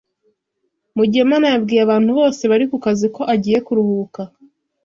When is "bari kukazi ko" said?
2.51-3.21